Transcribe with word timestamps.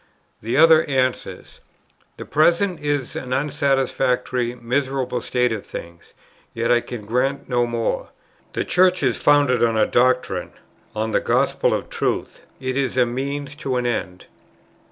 The 0.41 0.57
other 0.57 0.83
answers: 0.85 1.59
"The 2.17 2.25
present 2.25 2.79
is 2.79 3.15
an 3.15 3.33
unsatisfactory, 3.33 4.55
miserable 4.55 5.21
state 5.21 5.51
of 5.51 5.63
things, 5.63 6.15
yet 6.55 6.71
I 6.71 6.81
can 6.81 7.05
grant 7.05 7.47
no 7.47 7.67
more. 7.67 8.09
The 8.53 8.65
Church 8.65 9.03
is 9.03 9.21
founded 9.21 9.63
on 9.63 9.77
a 9.77 9.85
doctrine, 9.85 10.53
on 10.95 11.11
the 11.11 11.19
gospel 11.21 11.71
of 11.71 11.91
Truth; 11.91 12.47
it 12.59 12.75
is 12.75 12.97
a 12.97 13.05
means 13.05 13.53
to 13.57 13.75
an 13.75 13.85
end. 13.85 14.25